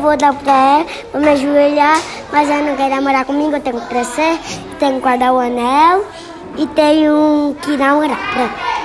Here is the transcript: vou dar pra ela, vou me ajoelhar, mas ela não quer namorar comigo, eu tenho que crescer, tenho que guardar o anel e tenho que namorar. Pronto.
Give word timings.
vou 0.00 0.16
dar 0.16 0.34
pra 0.34 0.52
ela, 0.52 0.86
vou 1.12 1.20
me 1.20 1.28
ajoelhar, 1.28 2.00
mas 2.32 2.48
ela 2.48 2.62
não 2.62 2.76
quer 2.76 2.88
namorar 2.88 3.24
comigo, 3.24 3.54
eu 3.54 3.60
tenho 3.60 3.80
que 3.80 3.86
crescer, 3.88 4.38
tenho 4.78 4.94
que 4.94 5.00
guardar 5.00 5.32
o 5.32 5.38
anel 5.38 6.04
e 6.56 6.66
tenho 6.68 7.56
que 7.62 7.76
namorar. 7.76 8.18
Pronto. 8.32 8.79